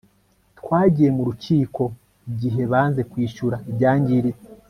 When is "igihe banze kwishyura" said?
2.31-3.55